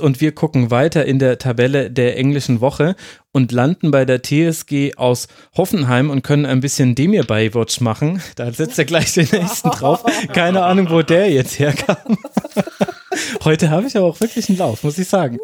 [0.00, 2.96] und wir gucken weiter in der Tabelle der englischen Woche
[3.32, 8.22] und landen bei der TSG aus Hoffenheim und können ein bisschen Demir Baywatch machen.
[8.36, 10.04] Da setzt er gleich den nächsten drauf.
[10.32, 12.18] Keine Ahnung, wo der jetzt herkam.
[13.44, 15.38] Heute habe ich aber auch wirklich einen Lauf, muss ich sagen.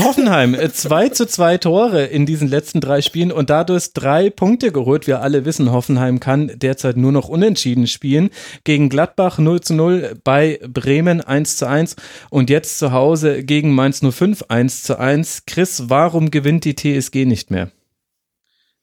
[0.00, 4.72] Hoffenheim, 2 äh, zu 2 Tore in diesen letzten drei Spielen und dadurch drei Punkte
[4.72, 5.06] geholt.
[5.06, 8.30] Wir alle wissen, Hoffenheim kann derzeit nur noch unentschieden spielen.
[8.64, 11.96] Gegen Gladbach 0 zu 0, bei Bremen 1 zu 1
[12.30, 15.44] und jetzt zu Hause gegen Mainz 05 1 zu 1.
[15.46, 17.70] Chris, warum gewinnt die TSG nicht mehr?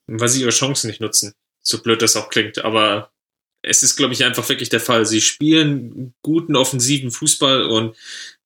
[0.08, 1.34] Weil sie ihre Chancen nicht nutzen.
[1.62, 3.12] So blöd das auch klingt, aber
[3.62, 5.06] es ist, glaube ich, einfach wirklich der Fall.
[5.06, 7.96] Sie spielen guten offensiven Fußball und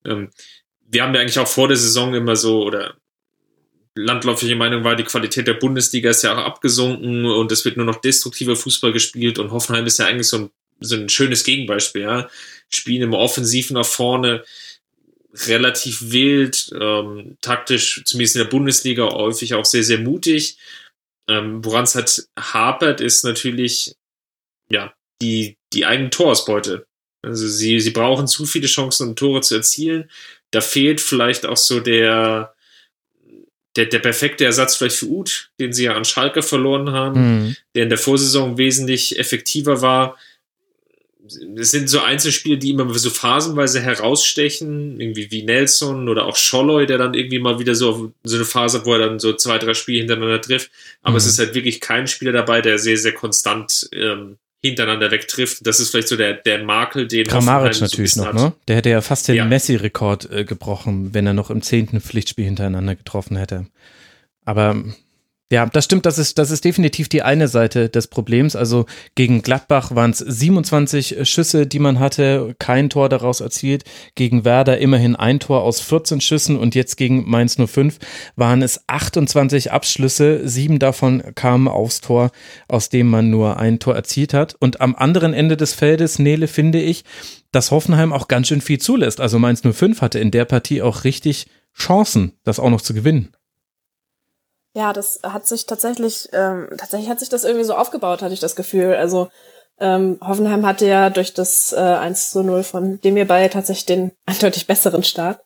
[0.05, 0.29] ähm,
[0.91, 2.95] wir haben ja eigentlich auch vor der Saison immer so, oder
[3.95, 7.85] landläufige Meinung war, die Qualität der Bundesliga ist ja auch abgesunken und es wird nur
[7.85, 12.03] noch destruktiver Fußball gespielt und Hoffenheim ist ja eigentlich so ein, so ein schönes Gegenbeispiel,
[12.03, 12.29] ja.
[12.69, 14.43] Spielen immer offensiv nach vorne,
[15.47, 20.57] relativ wild, ähm, taktisch, zumindest in der Bundesliga, häufig auch sehr, sehr mutig.
[21.27, 23.95] Ähm, Woran es halt hapert, ist natürlich,
[24.71, 26.85] ja, die, die eigene Torausbeute.
[27.21, 30.09] Also sie, sie brauchen zu viele Chancen, um Tore zu erzielen
[30.51, 32.53] da fehlt vielleicht auch so der,
[33.75, 37.55] der, der perfekte Ersatz vielleicht für Uth, den sie ja an Schalke verloren haben, mhm.
[37.75, 40.17] der in der Vorsaison wesentlich effektiver war.
[41.55, 46.87] Es sind so Einzelspiele, die immer so phasenweise herausstechen, irgendwie wie Nelson oder auch Scholloy,
[46.87, 49.59] der dann irgendwie mal wieder so, so eine Phase hat, wo er dann so zwei,
[49.59, 50.71] drei Spiele hintereinander trifft.
[51.03, 51.17] Aber mhm.
[51.17, 55.65] es ist halt wirklich kein Spieler dabei, der sehr, sehr konstant ähm, hintereinander wegtrifft.
[55.65, 58.53] Das ist vielleicht so der, der Makel, den Grammarisch natürlich so noch, ne?
[58.67, 59.45] Der hätte ja fast den ja.
[59.45, 63.67] Messi-Rekord äh, gebrochen, wenn er noch im zehnten Pflichtspiel hintereinander getroffen hätte.
[64.43, 64.83] Aber
[65.51, 68.55] ja, das stimmt, das ist, das ist definitiv die eine Seite des Problems.
[68.55, 73.83] Also gegen Gladbach waren es 27 Schüsse, die man hatte, kein Tor daraus erzielt.
[74.13, 77.97] Gegen Werder immerhin ein Tor aus 14 Schüssen und jetzt gegen Mainz 05
[78.35, 82.29] waren es 28 Abschlüsse, sieben davon kamen aufs Tor,
[82.67, 84.55] aus dem man nur ein Tor erzielt hat.
[84.59, 87.03] Und am anderen Ende des Feldes, Nele, finde ich,
[87.51, 89.19] dass Hoffenheim auch ganz schön viel zulässt.
[89.19, 93.29] Also Mainz 05 hatte in der Partie auch richtig Chancen, das auch noch zu gewinnen.
[94.73, 98.39] Ja, das hat sich tatsächlich, ähm, tatsächlich hat sich das irgendwie so aufgebaut, hatte ich
[98.39, 98.95] das Gefühl.
[98.95, 99.29] Also
[99.79, 104.11] ähm, Hoffenheim hatte ja durch das äh, 1 zu 0 von dem bei tatsächlich den
[104.25, 105.41] eindeutig besseren Start.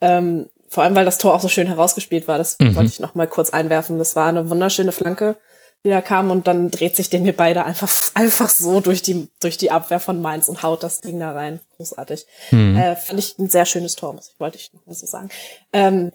[0.00, 2.38] Ähm, vor allem, weil das Tor auch so schön herausgespielt war.
[2.38, 2.74] Das mhm.
[2.74, 3.98] wollte ich noch mal kurz einwerfen.
[3.98, 5.36] Das war eine wunderschöne Flanke,
[5.84, 9.56] die da kam und dann dreht sich dem beide einfach, einfach so durch die, durch
[9.58, 11.60] die Abwehr von Mainz und haut das Ding da rein.
[11.76, 12.26] Großartig.
[12.50, 12.76] Mhm.
[12.76, 15.28] Äh, fand ich ein sehr schönes Tor, muss ich, wollte ich noch mal so sagen.
[15.72, 16.12] Ähm,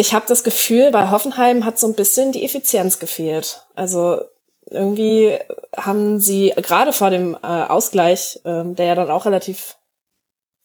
[0.00, 3.66] ich habe das Gefühl, bei Hoffenheim hat so ein bisschen die Effizienz gefehlt.
[3.74, 4.22] Also
[4.70, 5.36] irgendwie
[5.76, 9.76] haben sie gerade vor dem äh, Ausgleich, ähm, der ja dann auch relativ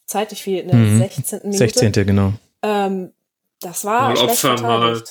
[0.05, 0.99] zeitig fiel, in der mhm.
[0.99, 1.39] 16.
[1.43, 1.57] Minute.
[1.57, 1.91] 16.
[1.91, 2.31] genau.
[2.61, 3.11] Ähm,
[3.59, 5.03] das war mal Opfer, mal.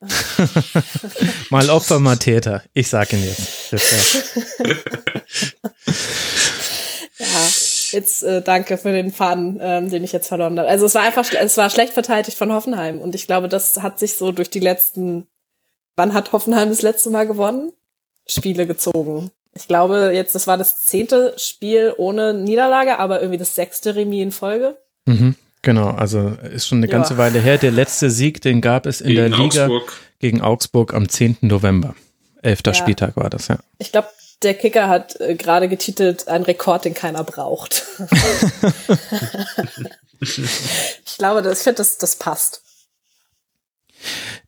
[1.50, 2.64] mal Opfer, mal Täter.
[2.72, 3.72] Ich sag ihn jetzt.
[7.18, 7.26] ja,
[7.92, 10.68] Jetzt äh, danke für den Faden, ähm, den ich jetzt verloren habe.
[10.68, 13.98] Also es war einfach, es war schlecht verteidigt von Hoffenheim und ich glaube, das hat
[13.98, 15.26] sich so durch die letzten,
[15.96, 17.72] wann hat Hoffenheim das letzte Mal gewonnen?
[18.26, 19.30] Spiele gezogen.
[19.54, 24.22] Ich glaube, jetzt, das war das zehnte Spiel ohne Niederlage, aber irgendwie das sechste Remis
[24.22, 24.76] in Folge.
[25.06, 27.18] Mhm, genau, also ist schon eine ganze ja.
[27.18, 27.58] Weile her.
[27.58, 29.92] Der letzte Sieg, den gab es in gegen der Liga Augsburg.
[30.20, 31.38] gegen Augsburg am 10.
[31.40, 31.94] November.
[32.42, 32.74] Elfter ja.
[32.74, 33.58] Spieltag war das, ja.
[33.78, 34.08] Ich glaube,
[34.42, 37.84] der Kicker hat äh, gerade getitelt, ein Rekord, den keiner braucht.
[40.20, 42.62] ich glaube, das, ich finde, das, das passt.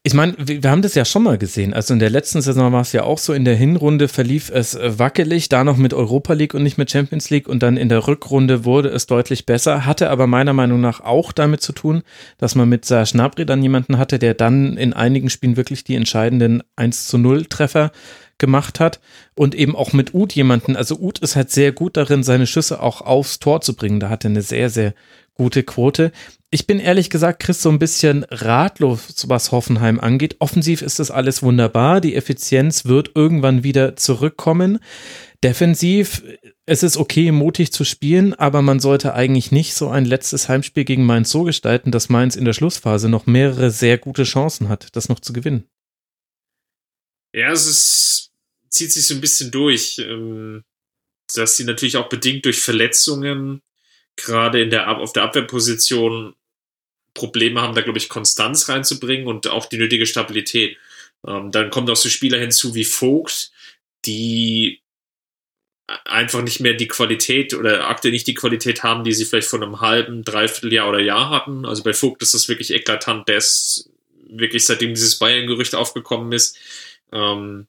[0.02, 1.74] Ich meine, wir haben das ja schon mal gesehen.
[1.74, 4.74] Also in der letzten Saison war es ja auch so, in der Hinrunde verlief es
[4.74, 7.90] äh, wackelig, da noch mit Europa League und nicht mit Champions League und dann in
[7.90, 12.02] der Rückrunde wurde es deutlich besser, hatte aber meiner Meinung nach auch damit zu tun,
[12.38, 15.96] dass man mit Serge Gnabry dann jemanden hatte, der dann in einigen Spielen wirklich die
[15.96, 17.90] entscheidenden 1 zu 0 Treffer
[18.40, 19.00] gemacht hat
[19.36, 22.82] und eben auch mit Uth jemanden, also Uth ist halt sehr gut darin, seine Schüsse
[22.82, 24.00] auch aufs Tor zu bringen.
[24.00, 24.94] Da hat er eine sehr, sehr
[25.34, 26.12] gute Quote.
[26.50, 30.36] Ich bin ehrlich gesagt, Chris, so ein bisschen ratlos, was Hoffenheim angeht.
[30.40, 32.00] Offensiv ist das alles wunderbar.
[32.00, 34.80] Die Effizienz wird irgendwann wieder zurückkommen.
[35.42, 36.22] Defensiv,
[36.66, 40.84] es ist okay, mutig zu spielen, aber man sollte eigentlich nicht so ein letztes Heimspiel
[40.84, 44.94] gegen Mainz so gestalten, dass Mainz in der Schlussphase noch mehrere sehr gute Chancen hat,
[44.96, 45.64] das noch zu gewinnen.
[47.32, 48.29] Ja, es ist,
[48.70, 50.64] zieht sich so ein bisschen durch, ähm,
[51.34, 53.62] dass sie natürlich auch bedingt durch Verletzungen
[54.16, 56.34] gerade in der, auf der Abwehrposition
[57.14, 60.76] Probleme haben, da glaube ich Konstanz reinzubringen und auch die nötige Stabilität.
[61.26, 63.50] Ähm, dann kommt auch so Spieler hinzu wie Vogt,
[64.04, 64.80] die
[66.04, 69.60] einfach nicht mehr die Qualität oder aktuell nicht die Qualität haben, die sie vielleicht vor
[69.60, 71.66] einem halben, dreiviertel Jahr oder Jahr hatten.
[71.66, 73.90] Also bei Vogt ist das wirklich eklatant, der ist
[74.28, 76.56] wirklich seitdem dieses Bayern-Gerücht aufgekommen ist,
[77.12, 77.66] ähm,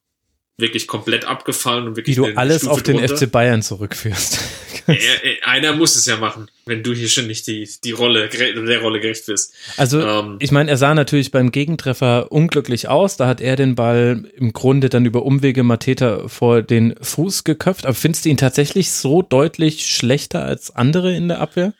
[0.62, 2.16] wirklich komplett abgefallen und wirklich.
[2.16, 3.18] Wie du alles Stufe auf den drunter.
[3.18, 4.40] FC Bayern zurückführst.
[5.44, 9.00] Einer muss es ja machen, wenn du hier schon nicht die, die Rolle, der Rolle
[9.00, 9.54] gerecht bist.
[9.78, 13.18] Also, ähm, ich meine, er sah natürlich beim Gegentreffer unglücklich aus.
[13.18, 17.86] Da hat er den Ball im Grunde dann über Umwege Mateta vor den Fuß geköpft.
[17.86, 21.74] Aber findest du ihn tatsächlich so deutlich schlechter als andere in der Abwehr?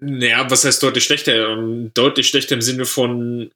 [0.00, 1.50] Naja, was heißt deutlich schlechter?
[1.52, 3.50] Ähm, deutlich schlechter im Sinne von,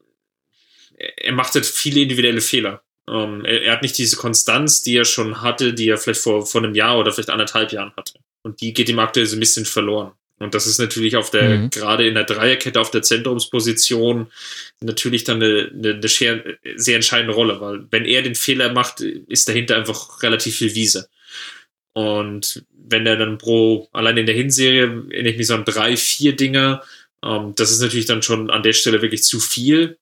[1.17, 2.83] er macht halt viele individuelle Fehler.
[3.09, 6.47] Ähm, er, er, hat nicht diese Konstanz, die er schon hatte, die er vielleicht vor,
[6.47, 8.15] vor einem Jahr oder vielleicht anderthalb Jahren hatte.
[8.43, 10.13] Und die geht ihm aktuell so ein bisschen verloren.
[10.39, 11.71] Und das ist natürlich auf der, mhm.
[11.71, 14.27] gerade in der Dreierkette auf der Zentrumsposition
[14.81, 16.45] natürlich dann eine, eine, eine sehr,
[16.77, 21.09] sehr entscheidende Rolle, weil wenn er den Fehler macht, ist dahinter einfach relativ viel Wiese.
[21.93, 25.97] Und wenn er dann pro, allein in der Hinserie, erinnere ich mich so an drei,
[25.97, 26.83] vier Dinger,
[27.25, 29.99] ähm, das ist natürlich dann schon an der Stelle wirklich zu viel.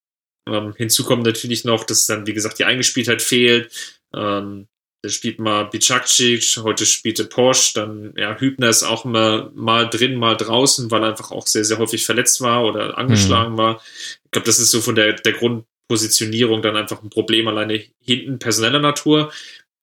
[0.49, 3.71] Ähm, hinzu kommt natürlich noch, dass dann, wie gesagt, die Eingespieltheit fehlt.
[4.15, 4.69] Ähm,
[5.03, 10.15] da spielt mal Bicakcic, heute spielte Porsche, dann ja, Hübner ist auch immer mal drin,
[10.15, 13.59] mal draußen, weil er einfach auch sehr, sehr häufig verletzt war oder angeschlagen mhm.
[13.59, 13.83] war.
[14.25, 18.39] Ich glaube, das ist so von der, der Grundpositionierung dann einfach ein Problem, alleine hinten
[18.39, 19.33] personeller Natur.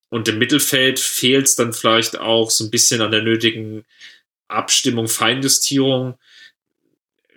[0.09, 3.83] Und im Mittelfeld fehlt es dann vielleicht auch so ein bisschen an der nötigen
[4.47, 6.17] Abstimmung, Feinjustierung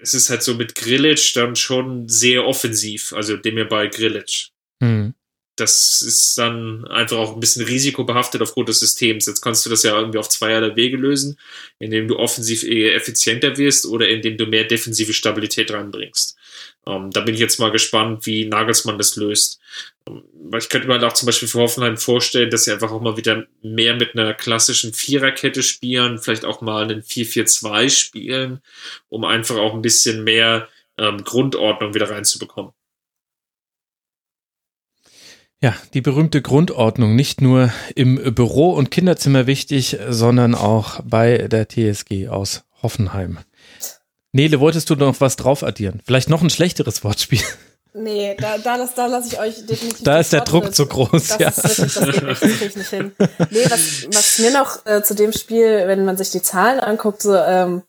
[0.02, 4.48] es ist halt so mit Grillage dann schon sehr offensiv, also dem mir bei Grillage.
[4.80, 5.14] Mhm.
[5.56, 9.26] Das ist dann einfach auch ein bisschen risikobehaftet aufgrund des Systems.
[9.26, 11.38] Jetzt kannst du das ja irgendwie auf zweierlei Wege lösen,
[11.78, 16.36] indem du offensiv eher effizienter wirst oder indem du mehr defensive Stabilität reinbringst.
[16.86, 19.60] Ähm, da bin ich jetzt mal gespannt, wie Nagelsmann das löst.
[20.08, 20.24] Ähm,
[20.58, 23.16] ich könnte mir halt auch zum Beispiel für Hoffenheim vorstellen, dass sie einfach auch mal
[23.16, 28.60] wieder mehr mit einer klassischen Viererkette spielen, vielleicht auch mal einen 4-4-2 spielen,
[29.08, 30.68] um einfach auch ein bisschen mehr
[30.98, 32.72] ähm, Grundordnung wieder reinzubekommen.
[35.60, 41.68] Ja, die berühmte Grundordnung, nicht nur im Büro und Kinderzimmer wichtig, sondern auch bei der
[41.68, 43.38] TSG aus Hoffenheim.
[44.32, 46.00] Nele, wolltest du noch was drauf addieren?
[46.04, 47.42] Vielleicht noch ein schlechteres Wortspiel?
[47.94, 50.02] Nee, da, da, das, da lasse ich euch definitiv.
[50.02, 50.74] Da ist der Druck mit.
[50.74, 51.48] zu groß, das ja.
[51.48, 53.12] Ist wirklich, das, geht nicht, das kriege ich nicht hin.
[53.50, 57.20] Nee, was, was mir noch äh, zu dem Spiel, wenn man sich die Zahlen anguckt,
[57.20, 57.82] so, ähm,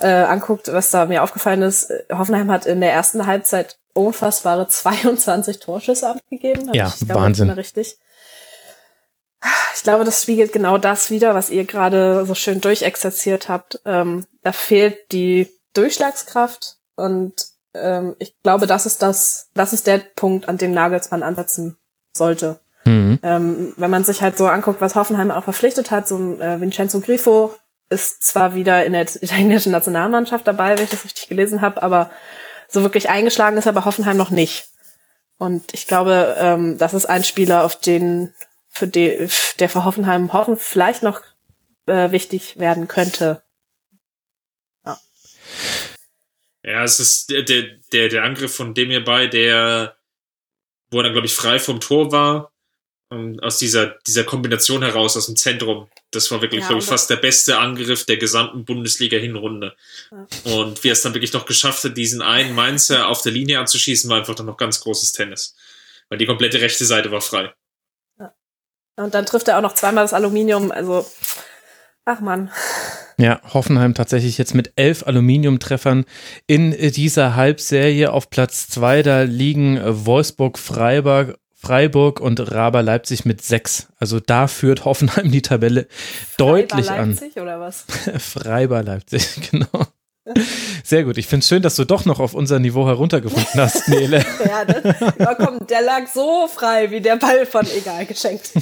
[0.00, 4.68] äh, anguckt, was da mir aufgefallen ist, äh, Hoffenheim hat in der ersten Halbzeit unfassbare
[4.68, 6.70] 22 Torschüsse abgegeben.
[6.74, 7.50] Ja, ich, Wahnsinn.
[7.50, 7.96] richtig.
[9.74, 13.80] Ich glaube, das spiegelt genau das wieder, was ihr gerade so schön durchexerziert habt.
[13.84, 17.34] Ähm, da fehlt die Durchschlagskraft und
[17.74, 21.76] ähm, ich glaube, das ist das, das ist der Punkt, an dem Nagelsmann ansetzen
[22.16, 22.60] sollte.
[22.84, 23.18] Mhm.
[23.22, 27.00] Ähm, wenn man sich halt so anguckt, was Hoffenheim auch verpflichtet hat, so äh, Vincenzo
[27.00, 27.54] Grifo
[27.88, 32.10] ist zwar wieder in der italienischen Nationalmannschaft dabei, wenn ich das richtig gelesen habe, aber
[32.68, 34.68] so wirklich eingeschlagen ist er bei Hoffenheim noch nicht.
[35.38, 38.32] Und ich glaube, ähm, das ist ein Spieler, auf den
[38.68, 41.20] für die, der für Hoffenheim hoffen vielleicht noch
[41.86, 43.42] äh, wichtig werden könnte.
[46.64, 49.96] Ja, es ist der, der, der, Angriff von dem hierbei, der,
[50.90, 52.52] wo er dann, glaube ich, frei vom Tor war,
[53.40, 55.88] aus dieser, dieser Kombination heraus, aus dem Zentrum.
[56.12, 59.74] Das war wirklich, ja, glaube ich, fast der beste Angriff der gesamten Bundesliga-Hinrunde.
[60.10, 60.26] Ja.
[60.44, 63.58] Und wie er es dann wirklich noch geschafft hat, diesen einen Mainzer auf der Linie
[63.58, 65.54] anzuschießen, war einfach dann noch ganz großes Tennis.
[66.08, 67.52] Weil die komplette rechte Seite war frei.
[68.18, 68.34] Ja.
[68.96, 71.06] Und dann trifft er auch noch zweimal das Aluminium, also,
[72.04, 72.50] ach man.
[73.18, 76.04] Ja, Hoffenheim tatsächlich jetzt mit elf Aluminiumtreffern
[76.46, 79.02] in dieser Halbserie auf Platz zwei.
[79.02, 83.86] Da liegen Wolfsburg, Freiburg, Freiburg und Raber Leipzig mit sechs.
[83.98, 85.86] Also da führt Hoffenheim die Tabelle
[86.36, 87.10] deutlich Freibar an.
[87.10, 87.86] Leipzig oder was?
[88.18, 89.86] Freiber Leipzig, genau.
[90.84, 91.18] Sehr gut.
[91.18, 94.24] Ich finde es schön, dass du doch noch auf unser Niveau heruntergefunden hast, Nele.
[94.44, 98.52] ja, das, ja, komm, der lag so frei wie der Ball von egal geschenkt.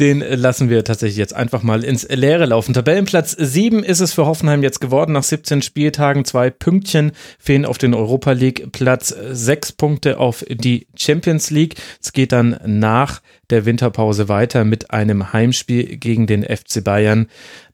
[0.00, 2.72] Den lassen wir tatsächlich jetzt einfach mal ins Leere laufen.
[2.72, 6.24] Tabellenplatz 7 ist es für Hoffenheim jetzt geworden nach 17 Spieltagen.
[6.24, 11.74] Zwei Pünktchen fehlen auf den Europa League Platz, sechs Punkte auf die Champions League.
[12.02, 13.20] Es geht dann nach
[13.50, 17.28] der Winterpause weiter mit einem Heimspiel gegen den FC Bayern.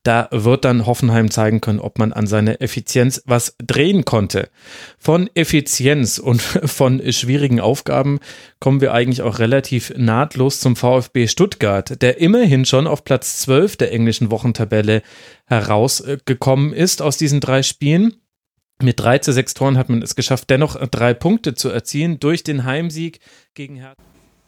[0.04, 4.50] Da wird dann Hoffenheim zeigen können, ob man an seiner Effizienz was drehen konnte.
[4.99, 8.20] Von Effizienz und von schwierigen Aufgaben
[8.61, 13.78] kommen wir eigentlich auch relativ nahtlos zum VfB Stuttgart, der immerhin schon auf Platz 12
[13.78, 15.02] der englischen Wochentabelle
[15.46, 18.14] herausgekommen ist aus diesen drei Spielen.
[18.82, 22.44] Mit 3 zu 6 Toren hat man es geschafft, dennoch drei Punkte zu erzielen durch
[22.44, 23.20] den Heimsieg
[23.54, 24.13] gegen Hertha.